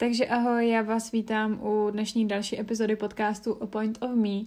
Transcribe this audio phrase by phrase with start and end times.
[0.00, 4.40] Takže ahoj, já vás vítám u dnešní další epizody podcastu A Point of Me.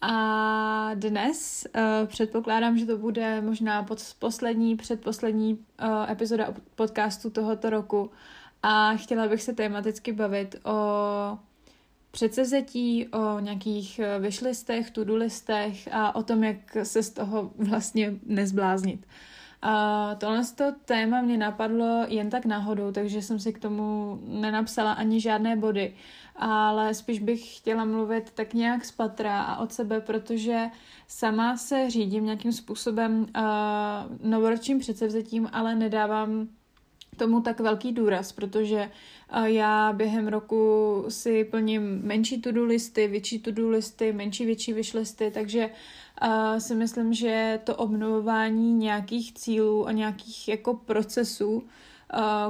[0.00, 7.70] A dnes uh, předpokládám, že to bude možná pod poslední, předposlední uh, epizoda podcastu tohoto
[7.70, 8.10] roku.
[8.62, 11.38] A chtěla bych se tematicky bavit o
[12.10, 19.06] předsezetí, o nějakých vyšlistech, to-do listech a o tom, jak se z toho vlastně nezbláznit.
[20.18, 25.20] Tohle to téma mě napadlo jen tak náhodou, takže jsem si k tomu nenapsala ani
[25.20, 25.94] žádné body,
[26.36, 30.66] ale spíš bych chtěla mluvit tak nějak z patra a od sebe, protože
[31.08, 36.48] sama se řídím nějakým způsobem uh, novoročním předsevzetím, ale nedávám
[37.16, 38.90] tomu tak velký důraz, protože
[39.44, 45.70] já během roku si plním menší to-do listy, větší to-do listy, menší, větší vyšlisty, takže
[46.58, 51.64] si myslím, že to obnovování nějakých cílů a nějakých jako procesů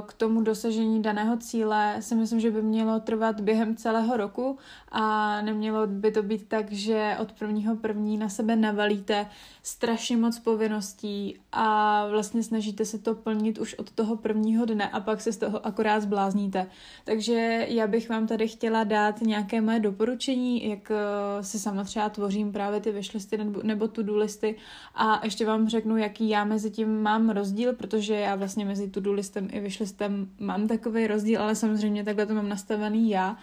[0.05, 4.57] k tomu dosažení daného cíle si myslím, že by mělo trvat během celého roku
[4.91, 9.27] a nemělo by to být tak, že od prvního první na sebe navalíte
[9.63, 14.99] strašně moc povinností a vlastně snažíte se to plnit už od toho prvního dne a
[14.99, 16.67] pak se z toho akorát zblázníte.
[17.05, 22.09] Takže já bych vám tady chtěla dát nějaké moje doporučení, jak eh, si sama třeba
[22.09, 24.55] tvořím právě ty wishlisty nebo, nebo to-do listy
[24.95, 29.13] a ještě vám řeknu, jaký já mezi tím mám rozdíl, protože já vlastně mezi to-do
[29.13, 33.37] listem i wishlistem mám takový rozdíl, ale samozřejmě takhle to mám nastavený já.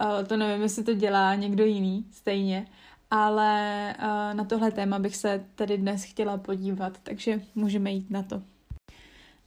[0.00, 2.66] Uh, to nevím, jestli to dělá někdo jiný stejně,
[3.10, 8.22] ale uh, na tohle téma bych se tady dnes chtěla podívat, takže můžeme jít na
[8.22, 8.42] to.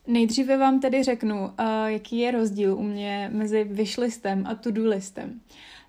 [0.08, 5.42] Nejdříve vám tedy řeknu, uh, jaký je rozdíl u mě mezi wishlistem a to-do listem.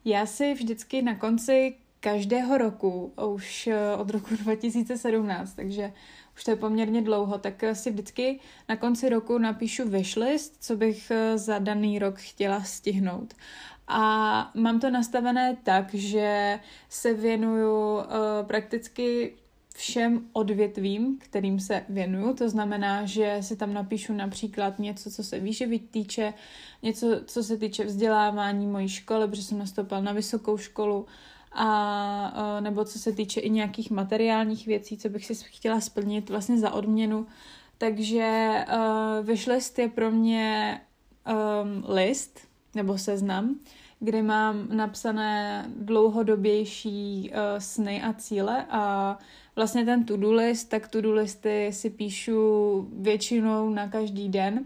[0.05, 5.93] Já si vždycky na konci každého roku, už od roku 2017, takže
[6.37, 11.11] už to je poměrně dlouho, tak si vždycky na konci roku napíšu wishlist, co bych
[11.11, 13.35] eh, za daný rok chtěla stihnout.
[13.93, 18.03] A mám to nastavené tak, že se věnuju uh,
[18.47, 19.35] prakticky
[19.75, 22.35] všem odvětvím, kterým se věnuju.
[22.35, 26.35] To znamená, že si tam napíšu například něco, co se výživy týče,
[26.83, 31.07] něco, co se týče vzdělávání mojí školy, protože jsem nastoupila na vysokou školu,
[31.53, 36.59] a nebo co se týče i nějakých materiálních věcí, co bych si chtěla splnit vlastně
[36.59, 37.27] za odměnu.
[37.79, 40.81] Takže uh, wishlist je pro mě
[41.27, 42.41] um, list
[42.75, 43.55] nebo seznam,
[44.01, 49.19] kde mám napsané dlouhodobější uh, sny a cíle a
[49.57, 54.65] vlastně ten to-do list, tak to-do listy si píšu většinou na každý den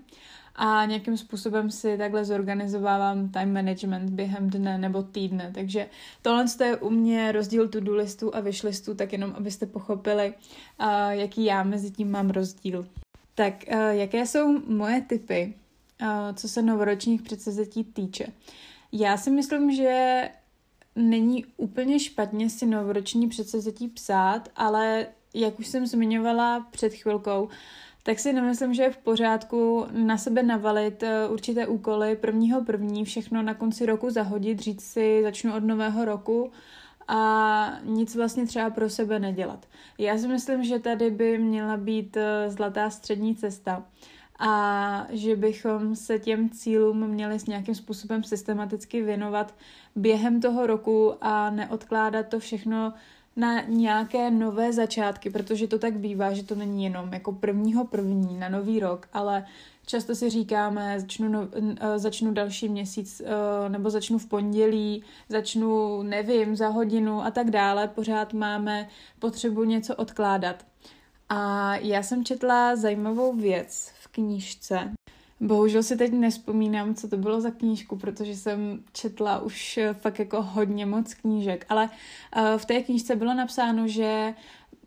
[0.57, 5.51] a nějakým způsobem si takhle zorganizovávám time management během dne nebo týdne.
[5.55, 5.89] Takže
[6.23, 10.35] tohle je u mě rozdíl to-do listu a wishlistů, tak jenom abyste pochopili,
[11.11, 12.87] jaký já mezi tím mám rozdíl.
[13.35, 13.55] Tak
[13.91, 15.55] jaké jsou moje typy,
[16.35, 18.27] co se novoročních předsezetí týče?
[18.93, 20.23] Já si myslím, že
[20.97, 27.49] není úplně špatně si novoroční předsezetí psát, ale jak už jsem zmiňovala před chvilkou,
[28.07, 33.05] tak si nemyslím, že je v pořádku na sebe navalit eh, určité úkoly prvního první,
[33.05, 36.51] všechno na konci roku zahodit, říct si, začnu od nového roku
[37.09, 39.67] a nic vlastně třeba pro sebe nedělat.
[39.99, 43.85] Já si myslím, že tady by měla být eh, zlatá střední cesta
[44.39, 49.55] a že bychom se těm cílům měli s nějakým způsobem systematicky věnovat
[49.97, 52.93] během toho roku a neodkládat to všechno
[53.37, 58.39] na nějaké nové začátky, protože to tak bývá, že to není jenom jako prvního první
[58.39, 59.47] na nový rok, ale
[59.87, 61.49] často si říkáme, začnu, no,
[61.97, 67.89] začnu další měsíc eh, nebo začnu v pondělí, začnu, nevím, za hodinu a tak dále.
[67.89, 70.67] Pořád máme potřebu něco odkládat.
[71.29, 74.93] A já jsem četla zajímavou věc v knížce,
[75.45, 80.19] Bohužel si teď nespomínám, co to bylo za knížku, protože jsem četla už eh, fakt
[80.19, 81.91] jako hodně moc knížek, ale
[82.37, 84.35] uh, v té knížce bylo napsáno, že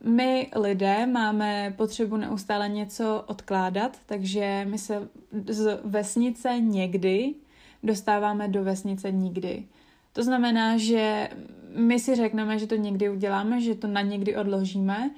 [0.03, 5.09] my lidé máme potřebu neustále něco odkládat, takže my se
[5.47, 7.34] z vesnice někdy
[7.84, 9.66] dostáváme do vesnice nikdy.
[10.14, 11.29] To znamená, že
[11.76, 15.11] my si řekneme, že to někdy uděláme, že to na někdy odložíme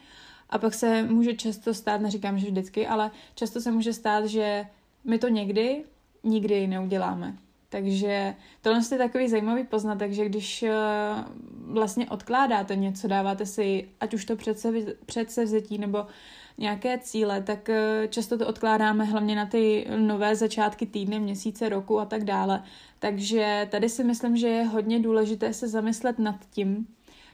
[0.50, 4.66] a pak se může často stát, neříkám, že vždycky, ale často se může stát, že
[5.10, 5.84] my to někdy,
[6.24, 7.38] nikdy neuděláme.
[7.70, 10.74] Takže tohle je takový zajímavý poznatek, že když eh,
[11.68, 14.36] vlastně odkládáte něco, dáváte si, ať už to
[15.06, 16.06] předsevzetí nebo
[16.58, 22.00] nějaké cíle, tak eh, často to odkládáme hlavně na ty nové začátky týdny, měsíce, roku
[22.00, 22.64] a tak dále.
[23.00, 26.88] Takže tady si myslím, že je hodně důležité se zamyslet nad tím,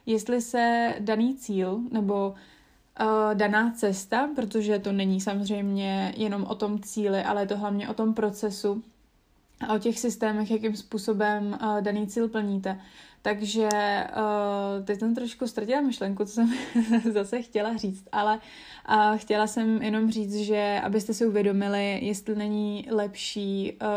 [0.05, 2.33] jestli se daný cíl nebo
[3.01, 7.89] uh, daná cesta, protože to není samozřejmě jenom o tom cíli, ale je to hlavně
[7.89, 8.83] o tom procesu,
[9.67, 12.79] a o těch systémech, jakým způsobem uh, daný cíl plníte.
[13.21, 16.53] Takže uh, teď jsem trošku ztratila myšlenku, co jsem
[17.13, 18.39] zase chtěla říct, ale
[18.89, 23.87] uh, chtěla jsem jenom říct, že abyste si uvědomili, jestli není lepší uh,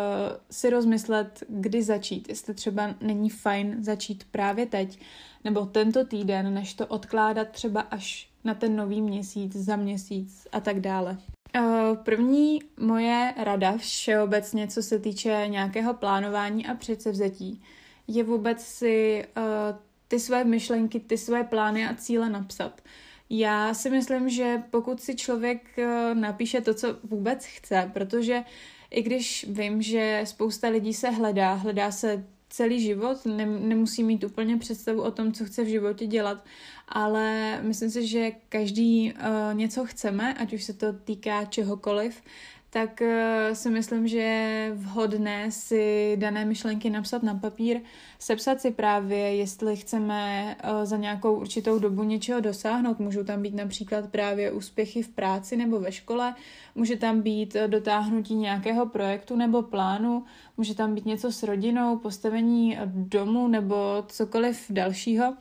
[0.50, 4.98] si rozmyslet, kdy začít, jestli třeba není fajn začít právě teď,
[5.44, 10.60] nebo tento týden, než to odkládat třeba až na ten nový měsíc, za měsíc a
[10.60, 11.18] tak dále.
[12.02, 17.62] První moje rada všeobecně, co se týče nějakého plánování a předsevzetí,
[18.08, 19.42] je vůbec si uh,
[20.08, 22.80] ty své myšlenky, ty své plány a cíle napsat.
[23.30, 28.44] Já si myslím, že pokud si člověk uh, napíše to, co vůbec chce, protože
[28.90, 34.24] i když vím, že spousta lidí se hledá, hledá se celý život, ne, nemusí mít
[34.24, 36.44] úplně představu o tom, co chce v životě dělat,
[36.88, 42.22] ale myslím si, že každý uh, něco chceme, ať už se to týká čehokoliv,
[42.70, 47.80] tak uh, si myslím, že je vhodné si dané myšlenky napsat na papír,
[48.18, 52.98] sepsat si právě, jestli chceme uh, za nějakou určitou dobu něčeho dosáhnout.
[52.98, 56.34] Můžou tam být například právě úspěchy v práci nebo ve škole,
[56.74, 60.24] může tam být dotáhnutí nějakého projektu nebo plánu,
[60.56, 65.36] může tam být něco s rodinou, postavení domu nebo cokoliv dalšího.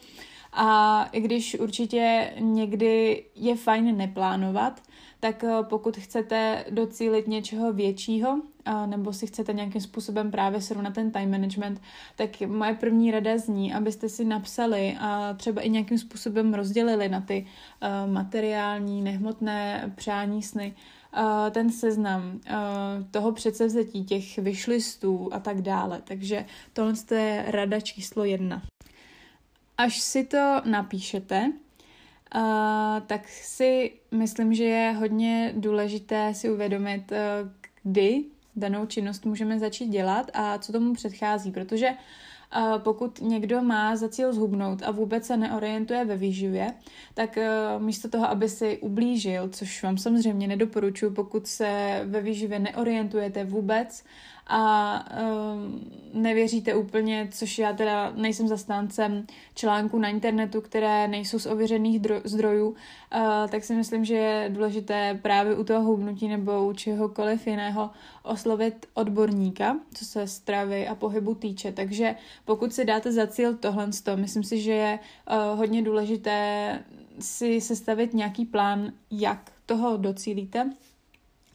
[0.53, 4.81] A i když určitě někdy je fajn neplánovat,
[5.19, 8.41] tak eh, pokud chcete docílit něčeho většího,
[8.85, 11.81] nebo si chcete nějakým způsobem právě srovnat ten time management,
[12.15, 17.21] tak moje první rada zní, abyste si napsali a třeba i nějakým způsobem rozdělili na
[17.21, 17.45] ty
[17.81, 20.75] eh, materiální, nehmotné přání sny,
[21.13, 22.39] eh, ten seznam
[23.11, 26.01] toho předsevzetí, těch vyšlistů a tak dále.
[26.03, 28.61] Takže tohle je rada číslo jedna.
[29.77, 31.51] Až si to napíšete,
[32.35, 32.41] uh,
[33.07, 37.17] tak si myslím, že je hodně důležité si uvědomit, uh,
[37.83, 38.23] kdy
[38.55, 44.09] danou činnost můžeme začít dělat a co tomu předchází, protože uh, pokud někdo má za
[44.09, 46.73] cíl zhubnout a vůbec se neorientuje ve výživě,
[47.13, 52.59] tak uh, místo toho, aby si ublížil, což vám samozřejmě nedoporučuji, pokud se ve výživě
[52.59, 54.03] neorientujete vůbec
[54.47, 55.05] a
[55.53, 62.01] um, nevěříte úplně, což já teda nejsem zastáncem článků na internetu, které nejsou z ověřených
[62.01, 62.75] dro- zdrojů, uh,
[63.49, 67.89] tak si myslím, že je důležité právě u toho hubnutí nebo u čehokoliv jiného
[68.23, 71.71] oslovit odborníka, co se stravy a pohybu týče.
[71.71, 72.15] Takže
[72.45, 76.79] pokud si dáte za cíl tohle, myslím si, že je uh, hodně důležité
[77.19, 80.71] si sestavit nějaký plán, jak toho docílíte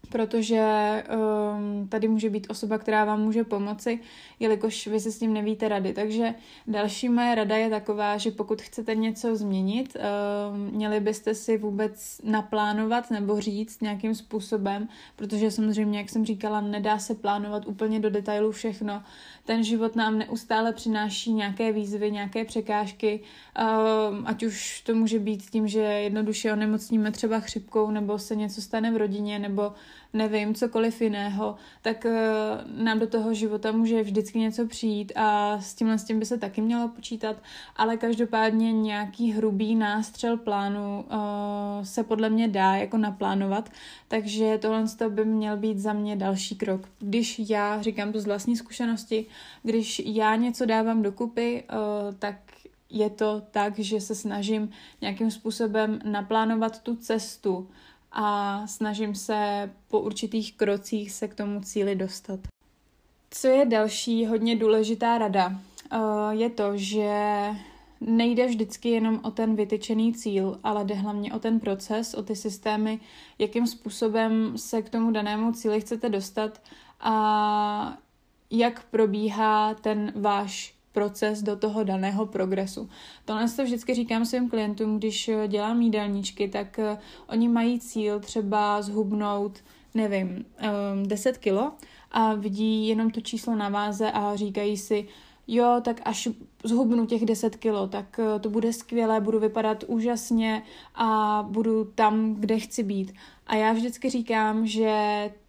[0.08, 0.64] protože
[1.08, 4.00] um, tady může být osoba, která vám může pomoci,
[4.40, 5.93] jelikož vy se s tím nevíte rady.
[5.93, 6.34] Takže
[6.66, 12.20] další moje rada je taková, že pokud chcete něco změnit, um, měli byste si vůbec
[12.25, 18.10] naplánovat nebo říct nějakým způsobem, protože samozřejmě, jak jsem říkala, nedá se plánovat úplně do
[18.10, 19.02] detailu všechno.
[19.44, 25.50] Ten život nám neustále přináší nějaké výzvy, nějaké překážky, um, ať už to může být
[25.50, 29.72] tím, že jednoduše onemocníme třeba chřipkou, nebo se něco stane v rodině, nebo
[30.12, 35.74] nevím, cokoliv jiného, tak uh, nám do toho života může vždycky něco přijít a s
[35.74, 37.36] tímhle s tím by se taky mělo počítat,
[37.76, 43.70] ale každopádně nějaký hrubý nástřel plánu uh, se podle mě dá jako naplánovat,
[44.08, 46.88] takže tohle by měl být za mě další krok.
[46.98, 49.26] Když já, říkám to z vlastní zkušenosti,
[49.62, 52.34] když já něco dávám dokupy, uh, tak
[52.93, 57.69] je to tak, že se snažím nějakým způsobem naplánovat tu cestu,
[58.12, 62.40] a snažím se po určitých krocích se k tomu cíli dostat.
[63.31, 65.52] Co je další hodně důležitá rada,
[65.92, 65.96] eh,
[66.31, 67.46] je to, že
[68.00, 72.36] nejde vždycky jenom o ten vytyčený cíl, ale jde hlavně o ten proces, o ty
[72.36, 73.00] systémy,
[73.38, 76.60] jakým způsobem se k tomu danému cíli chcete dostat
[77.00, 77.98] a
[78.50, 82.89] jak probíhá ten váš proces do toho daného progresu.
[83.25, 88.82] Tohle to vždycky říkám svým klientům, když dělám jídelníčky, tak uh, oni mají cíl třeba
[88.82, 89.58] zhubnout,
[89.94, 90.29] nevím,
[90.94, 91.72] um, 10 kilo
[92.13, 95.08] a vidí jenom to číslo na váze a říkají si,
[95.46, 96.29] jo, tak až
[96.65, 100.63] zhubnu těch 10 kilo, tak uh, to bude skvělé, budu vypadat úžasně
[100.94, 103.15] a budu tam, kde chci být.
[103.52, 104.90] A já vždycky říkám, že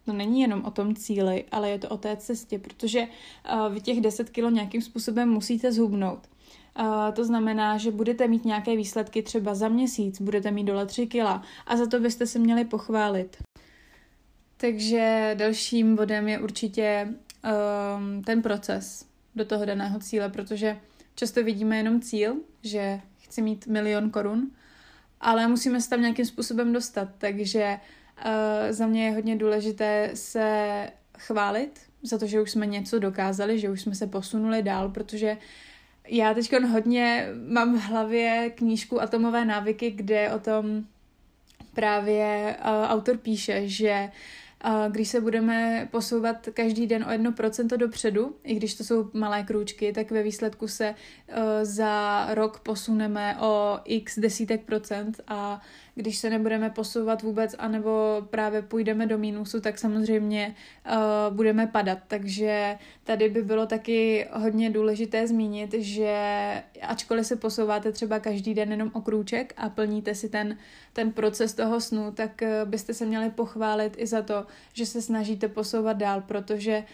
[0.04, 3.80] to není jenom o tom cíli, ale je to o té cestě, protože uh, vy
[3.80, 6.28] těch 10 kilo nějakým způsobem musíte zhubnout.
[6.78, 11.06] Uh, to znamená, že budete mít nějaké výsledky třeba za měsíc, budete mít dole 3
[11.06, 13.36] kila a za to byste se měli pochválit.
[14.56, 20.80] Takže dalším bodem je určitě um, ten proces do toho daného cíle, protože
[21.14, 24.50] často vidíme jenom cíl, že chci mít milion korun,
[25.24, 27.78] ale musíme se tam nějakým způsobem dostat, takže
[28.26, 28.32] uh,
[28.70, 33.70] za mě je hodně důležité se chválit, za to, že už jsme něco dokázali, že
[33.70, 35.36] už jsme se posunuli dál, protože
[36.08, 40.84] já teď hodně mám v hlavě knížku Atomové návyky, kde o tom
[41.74, 44.10] právě uh, autor píše, že
[44.88, 49.42] když se budeme posouvat každý den o jedno procento dopředu, i když to jsou malé
[49.42, 55.60] krůčky, tak ve výsledku se uh, za rok posuneme o x desítek procent a
[55.94, 60.54] když se nebudeme posouvat vůbec, anebo právě půjdeme do mínusu, tak samozřejmě
[60.86, 61.98] uh, budeme padat.
[62.08, 66.14] Takže tady by bylo taky hodně důležité zmínit, že
[66.82, 70.56] ačkoliv se posouváte třeba každý den jenom o krůček a plníte si ten,
[70.92, 75.02] ten proces toho snu, tak uh, byste se měli pochválit i za to, že se
[75.02, 76.84] snažíte posouvat dál, protože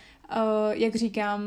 [0.71, 1.41] jak říkám,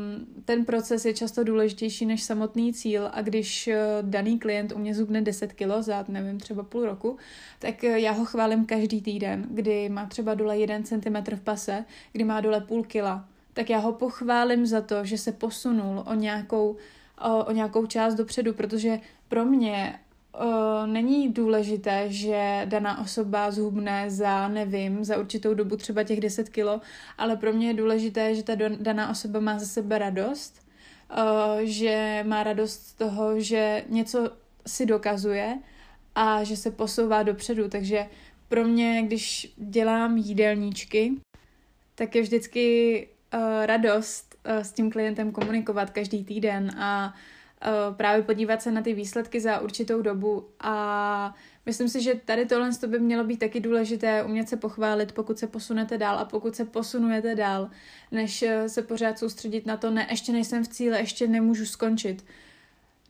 [0.44, 4.94] ten proces je často důležitější než samotný cíl a když uh, daný klient u mě
[4.94, 7.16] zubne 10 kilo za, nevím, třeba půl roku,
[7.58, 11.84] tak uh, já ho chválím každý týden, kdy má třeba dole 1 cm v pase,
[12.12, 16.14] kdy má dole půl kila, tak já ho pochválím za to, že se posunul o
[16.14, 16.76] nějakou,
[17.20, 19.98] o, o nějakou část dopředu, protože pro mě
[20.40, 26.48] uh, není důležité, že daná osoba zhubne za, nevím, za určitou dobu třeba těch 10
[26.48, 26.80] kilo,
[27.18, 30.66] ale pro mě je důležité, že ta daná osoba má za sebe radost,
[31.10, 34.30] uh, že má radost z toho, že něco
[34.66, 35.58] si dokazuje
[36.14, 37.68] a že se posouvá dopředu.
[37.68, 38.06] Takže
[38.48, 41.12] pro mě, když dělám jídelníčky,
[41.94, 47.14] tak je vždycky uh, radost s tím klientem komunikovat každý týden a
[47.96, 51.34] právě podívat se na ty výsledky za určitou dobu a
[51.66, 55.38] myslím si, že tady tohle to by mělo být taky důležité, umět se pochválit, pokud
[55.38, 57.70] se posunete dál a pokud se posunujete dál,
[58.12, 62.24] než uh, se pořád soustředit na to, ne, ještě nejsem v cíle, ještě nemůžu skončit.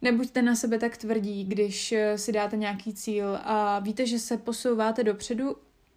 [0.02, 4.36] Nebuďte na sebe tak tvrdí, když uh, si dáte nějaký cíl a víte, že se
[4.36, 5.56] posouváte dopředu,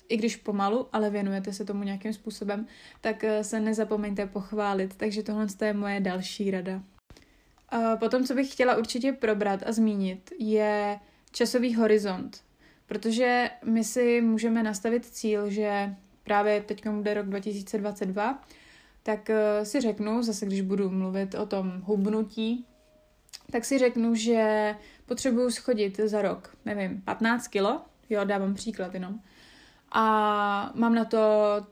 [0.09, 2.67] i když pomalu, ale věnujete se tomu nějakým způsobem,
[3.01, 4.95] tak se nezapomeňte pochválit.
[4.97, 6.81] Takže tohle je moje další rada.
[7.99, 10.99] Potom, co bych chtěla určitě probrat a zmínit, je
[11.31, 12.43] časový horizont.
[12.85, 18.43] Protože my si můžeme nastavit cíl, že právě teď bude rok 2022,
[19.03, 22.65] tak eh, si řeknu, zase když budu mluvit o tom hubnutí,
[23.51, 29.19] tak si řeknu, že potřebuju schodit za rok, nevím, 15 kilo, jo, dávám příklad jenom,
[29.91, 31.17] a mám na to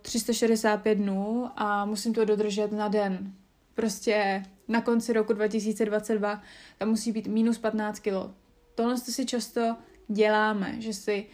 [0.02, 3.34] 365 dnů a musím to dodržet na den.
[3.76, 6.42] Prostě na konci roku 2022
[6.78, 8.32] tam musí být minus 15 kg.
[8.76, 9.76] Tohle si často
[10.08, 11.26] děláme, že si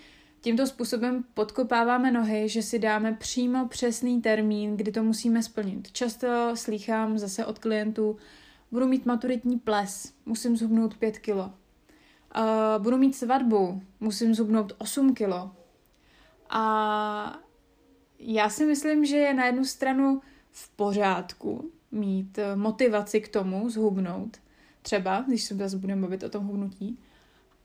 [0.41, 5.91] tímto způsobem podkopáváme nohy, že si dáme přímo přesný termín, kdy to musíme splnit.
[5.91, 8.17] Často slýchám zase od klientů,
[8.71, 11.35] budu mít maturitní ples, musím zhubnout 5 kg.
[11.35, 11.51] Uh,
[12.83, 15.33] budu mít svatbu, musím zhubnout 8 kg.
[16.49, 17.39] A
[18.19, 20.21] já si myslím, že je na jednu stranu
[20.51, 24.37] v pořádku, mít eh, motivaci k tomu zhubnout,
[24.81, 26.99] třeba, když se zase budeme bavit o tom hubnutí,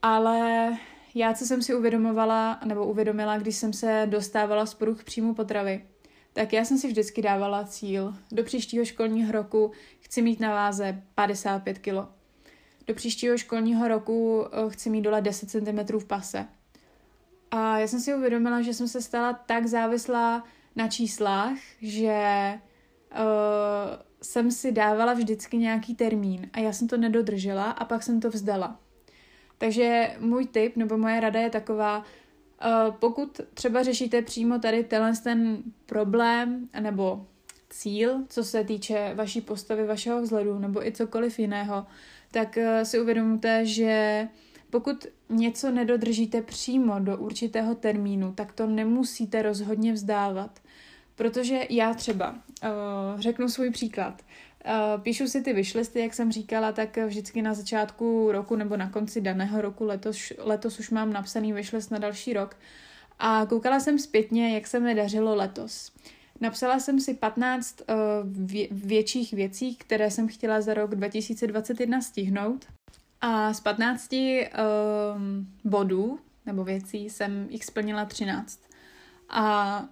[0.02, 0.70] ale
[1.14, 5.84] já, co jsem si uvědomovala, nebo uvědomila, když jsem se dostávala z poruch příjmu potravy,
[6.32, 8.14] tak já jsem si vždycky dávala cíl.
[8.32, 12.08] Do příštího školního roku chci mít na váze 55 kg.
[12.86, 16.46] Do příštího školního roku eh, chci mít dole 10 cm v pase.
[17.50, 20.44] A já jsem si uvědomila, že jsem se stala tak závislá
[20.76, 22.52] na číslách, že
[23.12, 28.20] uh, jsem si dávala vždycky nějaký termín a já jsem to nedodržela a pak jsem
[28.20, 28.80] to vzdala.
[29.58, 35.12] Takže můj tip nebo moje rada je taková, uh, pokud třeba řešíte přímo tady tenhle
[35.24, 37.26] ten problém nebo
[37.70, 41.86] cíl, co se týče vaší postavy, vašeho vzhledu nebo i cokoliv jiného,
[42.30, 44.28] tak uh, si uvědomte, že
[44.70, 50.60] pokud něco nedodržíte přímo do určitého termínu, tak to nemusíte rozhodně vzdávat.
[51.16, 54.22] Protože já třeba uh, řeknu svůj příklad.
[54.66, 58.90] Uh, píšu si ty vyšlisty, jak jsem říkala, tak vždycky na začátku roku nebo na
[58.90, 62.56] konci daného roku, letos, letos už mám napsaný vyšlist na další rok.
[63.18, 65.92] A koukala jsem zpětně, jak se mi dařilo letos.
[66.40, 67.96] Napsala jsem si 15 uh,
[68.46, 72.66] vě- větších věcí, které jsem chtěla za rok 2021 stihnout.
[73.20, 74.18] A z 15 uh,
[75.64, 78.60] bodů nebo věcí jsem jich splnila 13.
[79.28, 79.84] A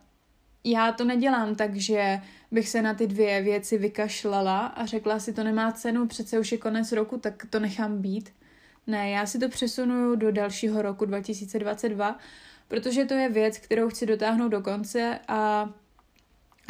[0.64, 5.32] já to nedělám tak, že bych se na ty dvě věci vykašlala a řekla si,
[5.32, 8.32] to nemá cenu, přece už je konec roku, tak to nechám být.
[8.86, 12.18] Ne, já si to přesunuju do dalšího roku 2022,
[12.68, 15.70] protože to je věc, kterou chci dotáhnout do konce a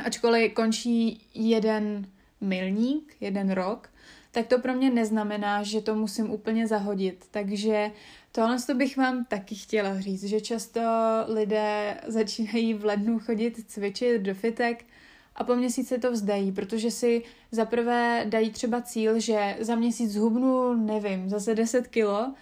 [0.04, 2.06] ačkoliv končí jeden
[2.40, 3.90] milník, jeden rok,
[4.30, 7.24] tak to pro mě neznamená, že to musím úplně zahodit.
[7.30, 7.90] Takže
[8.36, 10.80] tohle to bych vám taky chtěla říct, že často
[11.28, 14.84] lidé začínají v lednu chodit cvičit do fitek
[15.34, 20.74] a po měsíci to vzdají, protože si zaprvé dají třeba cíl, že za měsíc zhubnu,
[20.74, 22.34] nevím, zase 10 kilo,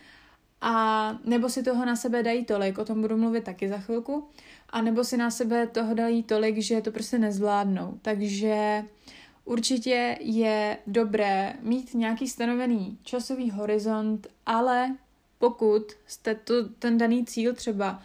[0.61, 4.29] a nebo si toho na sebe dají tolik, o tom budu mluvit taky za chvilku,
[4.71, 7.99] a nebo si na sebe toho dají tolik, že to prostě nezvládnou.
[8.03, 8.85] Takže
[9.45, 14.97] určitě je dobré mít nějaký stanovený časový horizont, ale
[15.43, 18.03] pokud jste to, ten daný cíl třeba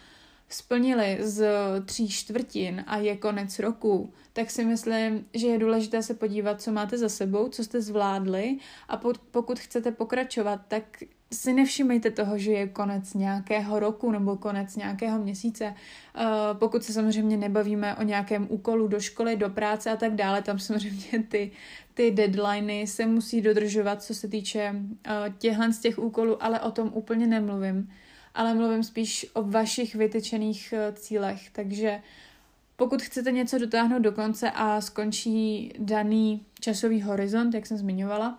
[0.48, 1.46] splnili z
[1.84, 6.72] tří čtvrtin a je konec roku, tak si myslím, že je důležité se podívat, co
[6.72, 8.96] máte za sebou, co jste zvládli a
[9.30, 15.18] pokud chcete pokračovat, tak si nevšimejte toho, že je konec nějakého roku nebo konec nějakého
[15.18, 15.74] měsíce.
[15.74, 16.24] Uh,
[16.58, 20.58] pokud se samozřejmě nebavíme o nějakém úkolu do školy, do práce a tak dále, tam
[20.58, 21.50] samozřejmě ty,
[21.94, 26.70] ty deadliny se musí dodržovat, co se týče uh, těchhle z těch úkolů, ale o
[26.70, 27.90] tom úplně nemluvím.
[28.34, 31.50] Ale mluvím spíš o vašich vytyčených uh, cílech.
[31.50, 32.02] Takže
[32.76, 38.38] pokud chcete něco dotáhnout do konce a skončí daný časový horizont, jak jsem zmiňovala,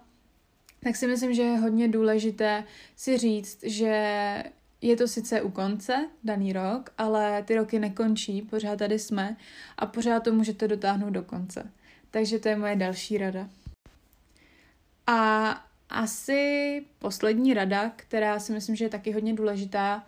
[0.80, 2.64] tak si myslím, že je hodně důležité
[2.96, 4.44] si říct, že
[4.82, 9.38] je to sice u konce, daný rok, ale ty roky nekončí, pořád tady jsme
[9.78, 11.72] a pořád to můžete dotáhnout do konce.
[12.12, 13.50] Takže to je moje další rada.
[15.08, 15.50] A
[15.90, 20.06] asi poslední rada, která si myslím, že je taky hodně důležitá,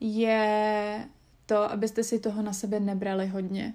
[0.00, 1.08] je
[1.46, 3.74] to, abyste si toho na sebe nebrali hodně.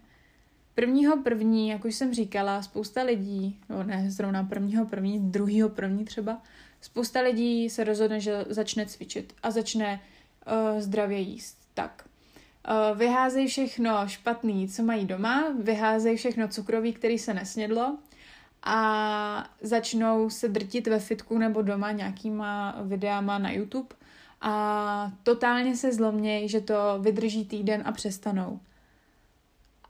[0.79, 6.05] Prvního první, jak už jsem říkala, spousta lidí, no ne zrovna prvního první, druhýho první
[6.05, 6.41] třeba,
[6.81, 10.01] spousta lidí se rozhodne, že začne cvičit a začne
[10.47, 11.57] uh, zdravě jíst.
[11.73, 12.05] Tak,
[12.69, 17.97] uh, vyházejí všechno špatný, co mají doma, vyházejí všechno cukroví, který se nesnědlo
[18.63, 23.95] a začnou se drtit ve fitku nebo doma nějakýma videama na YouTube
[24.41, 28.59] a totálně se zlomnějí, že to vydrží týden a přestanou.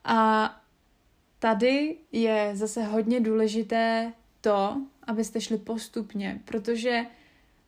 [0.03, 0.58] A
[1.39, 7.05] tady je zase hodně důležité to, abyste šli postupně, protože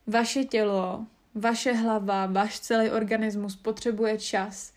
[0.06, 4.72] vaše tělo, vaše hlava, váš celý organismus potřebuje čas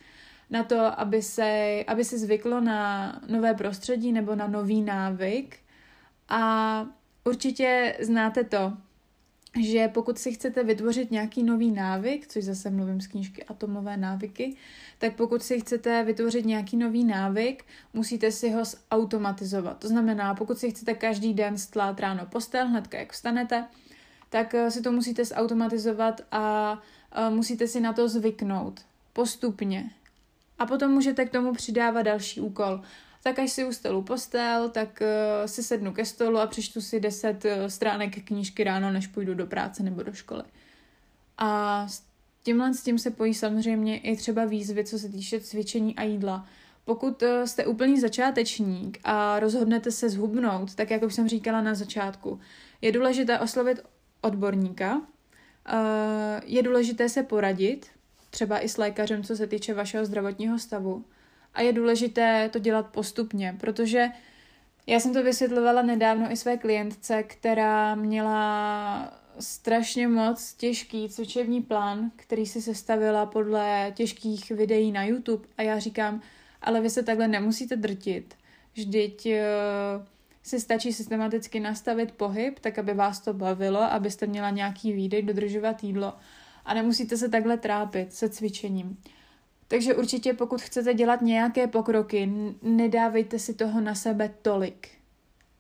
[0.50, 5.58] na to, aby se, aby se zvyklo na nové prostředí nebo na nový návyk.
[6.30, 6.86] A
[7.24, 8.74] určitě znáte to,
[9.64, 14.56] že pokud si chcete vytvořit nějaký nový návyk, což zase mluvím z knížky Atomové návyky,
[14.98, 19.80] tak pokud si chcete vytvořit nějaký nový návyk, musíte si ho zautomatizovat.
[19.80, 23.66] To znamená, pokud si chcete každý den stlát ráno postel, hnedka jak vstanete,
[24.30, 26.78] tak eh, si to musíte zautomatizovat a
[27.12, 28.82] eh, musíte si na to zvyknout
[29.14, 29.90] postupně.
[30.60, 32.82] A potom můžete k tomu přidávat další úkol
[33.26, 37.46] tak až si ustelu postel, tak uh, si sednu ke stolu a přečtu si deset
[37.46, 40.44] uh, stránek knížky ráno, než půjdu do práce nebo do školy.
[41.38, 42.04] A s
[42.44, 46.48] tímhle s tím se pojí samozřejmě i třeba výzvy, co se týče cvičení a jídla.
[46.86, 51.74] Pokud uh, jste úplný začátečník a rozhodnete se zhubnout, tak jak už jsem říkala na
[51.74, 52.40] začátku,
[52.82, 53.80] je důležité oslovit
[54.22, 55.02] odborníka,
[56.46, 57.88] je důležité se poradit,
[58.30, 61.06] třeba i s lékařem, co se týče vašeho zdravotního stavu
[61.56, 64.08] a je důležité to dělat postupně, protože
[64.88, 72.12] já jsem to vysvětlovala nedávno i své klientce, která měla strašně moc těžký cvičební plán,
[72.16, 76.22] který si sestavila podle těžkých videí na YouTube a já říkám,
[76.62, 78.36] ale vy se takhle nemusíte drtit.
[78.74, 80.06] Vždyť uh,
[80.44, 85.84] si stačí systematicky nastavit pohyb, tak aby vás to bavilo, abyste měla nějaký výdej, dodržovat
[85.84, 86.14] jídlo
[86.66, 88.98] a nemusíte se takhle trápit se cvičením.
[89.68, 94.90] Takže určitě pokud chcete dělat nějaké pokroky, nedávejte si toho na sebe tolik.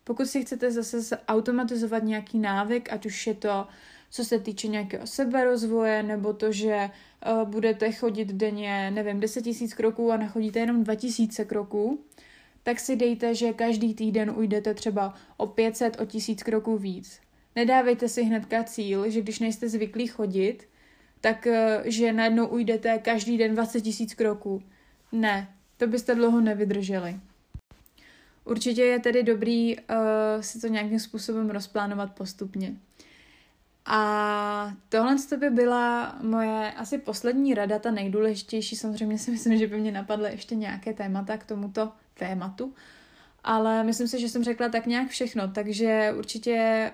[0.03, 3.67] Pokud si chcete zase automatizovat nějaký návyk, ať už je to
[4.15, 6.89] co se týče nějakého seberozvoje, nebo to, že
[7.31, 11.99] uh, budete chodit denně, nevím, 10 tisíc kroků a nachodíte jenom 2000 kroků,
[12.63, 17.19] tak si dejte, že každý týden ujdete třeba o 500, o 1000 kroků víc.
[17.55, 20.67] Nedávejte si hnedka cíl, že když nejste zvyklí chodit,
[21.25, 24.63] tak eh, že najednou ujdete každý den 20 tisíc kroků.
[25.11, 27.19] Ne, to byste dlouho nevydrželi.
[28.43, 29.83] Určitě je tedy dobrý uh,
[30.41, 32.75] si to nějakým způsobem rozplánovat postupně.
[33.85, 38.75] A tohle to by byla moje asi poslední rada, ta nejdůležitější.
[38.75, 42.73] Samozřejmě si myslím, že by mě napadly ještě nějaké témata k tomuto tématu,
[43.47, 46.51] ale myslím si, že jsem řekla tak nějak všechno, takže určitě,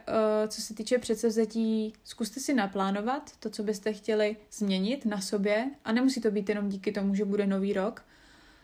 [0.08, 5.72] eh, co se týče předsevzetí, zkuste si naplánovat to, co byste chtěli změnit na sobě
[5.86, 8.06] a nemusí to být jenom díky tomu, že bude nový rok,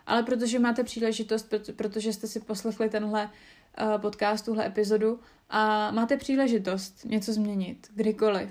[0.06, 3.30] ale protože máte příležitost, protože jste si poslechli tenhle
[3.78, 5.20] eh, podcast, tuhle epizodu
[5.50, 8.50] a máte příležitost něco změnit, kdykoliv.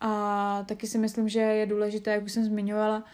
[0.00, 3.04] A taky si myslím, že je důležité, jak už jsem zmiňovala,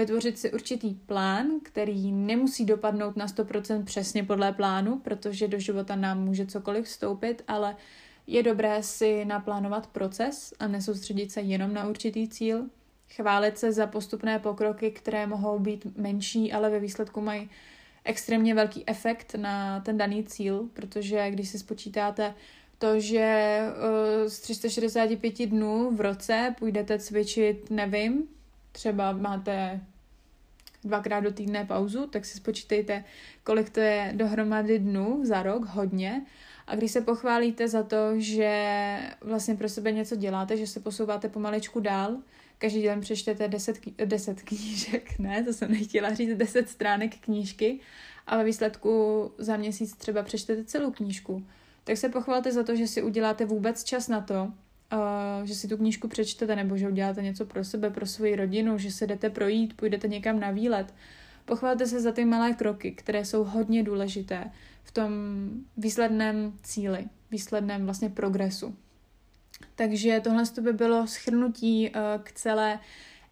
[0.00, 5.96] vytvořit si určitý plán, který nemusí dopadnout na 100% přesně podle plánu, protože do života
[5.96, 7.76] nám může cokoliv vstoupit, ale
[8.26, 12.66] je dobré si naplánovat proces a nesoustředit se jenom na určitý cíl,
[13.14, 17.50] chválit se za postupné pokroky, které mohou být menší, ale ve výsledku mají
[18.04, 22.34] extrémně velký efekt na ten daný cíl, protože když si spočítáte
[22.78, 28.28] to, že eh, z 365 dnů v roce půjdete cvičit, nevím,
[28.72, 29.80] třeba máte
[30.84, 33.04] dvakrát do týdne pauzu, tak si spočítejte,
[33.44, 36.26] kolik to je dohromady dnů za rok, hodně.
[36.66, 41.28] A když se pochválíte za to, že vlastně pro sebe něco děláte, že se posouváte
[41.28, 42.16] pomaličku dál,
[42.58, 47.80] každý den přečtete 10, 10 knížek, ne, to jsem nechtěla říct, 10 stránek knížky
[48.26, 51.46] a ve výsledku za měsíc třeba přečtete celou knížku,
[51.84, 54.52] tak se pochvalte za to, že si uděláte vůbec čas na to,
[55.44, 58.90] že si tu knížku přečtete nebo že uděláte něco pro sebe, pro svoji rodinu, že
[58.90, 60.94] se jdete projít, půjdete někam na výlet.
[61.44, 64.50] Pochvalte se za ty malé kroky, které jsou hodně důležité
[64.82, 65.10] v tom
[65.76, 68.76] výsledném cíli, výsledném vlastně progresu.
[69.74, 72.78] Takže tohle by bylo schrnutí k celé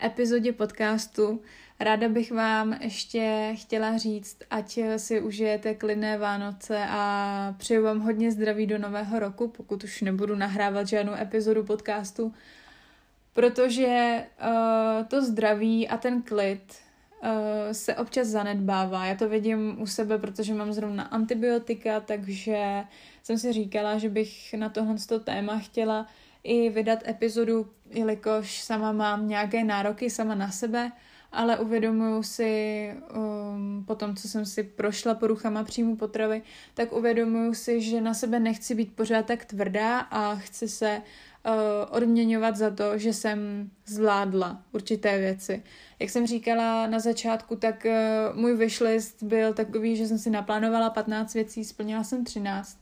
[0.05, 1.40] epizodě podcastu.
[1.81, 8.33] Ráda bych vám ještě chtěla říct, ať si užijete klidné Vánoce a přeju vám hodně
[8.33, 12.35] zdraví do nového roku, pokud už nebudu nahrávat žádnou epizodu podcastu,
[13.33, 16.75] protože uh, to zdraví a ten klid
[17.23, 17.29] uh,
[17.73, 19.07] se občas zanedbává.
[19.07, 22.85] Já to vidím u sebe, protože mám zrovna antibiotika, takže
[23.23, 26.07] jsem si říkala, že bych na tohle téma chtěla
[26.45, 30.93] i vydat epizodu, jelikož sama mám nějaké nároky sama na sebe,
[31.33, 36.43] ale uvědomuju si, um, po tom, co jsem si prošla poruchama příjmu potravy,
[36.75, 41.03] tak uvědomuju si, že na sebe nechci být pořád tak tvrdá a chci se
[41.47, 41.53] uh,
[41.97, 45.62] odměňovat za to, že jsem zvládla určité věci.
[45.99, 50.91] Jak jsem říkala na začátku, tak uh, můj wishlist byl takový, že jsem si naplánovala
[50.91, 52.79] 15 věcí, splnila jsem 13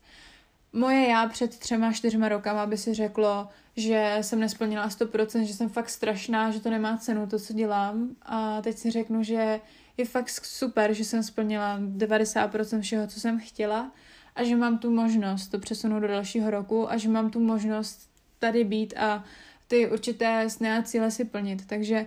[0.72, 5.68] moje já před třema, čtyřma rokama by si řeklo, že jsem nesplnila 100%, že jsem
[5.68, 8.08] fakt strašná, že to nemá cenu, to, co dělám.
[8.22, 9.60] A teď si řeknu, že
[9.96, 13.92] je fakt super, že jsem splnila 90% všeho, co jsem chtěla
[14.34, 18.10] a že mám tu možnost to přesunout do dalšího roku a že mám tu možnost
[18.38, 19.24] tady být a
[19.66, 21.66] ty určité sny a cíle si plnit.
[21.66, 22.06] Takže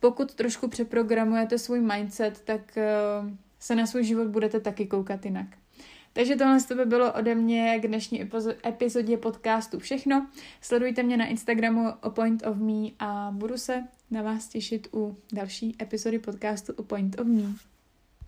[0.00, 2.86] pokud trošku přeprogramujete svůj mindset, tak eh,
[3.58, 5.46] se na svůj život budete taky koukat jinak.
[6.18, 8.30] Takže tohle to by bylo ode mě k dnešní
[8.66, 10.26] epizodě podcastu všechno.
[10.60, 15.16] Sledujte mě na Instagramu o Point of Me a budu se na vás těšit u
[15.32, 17.42] další epizody podcastu o Point of Me.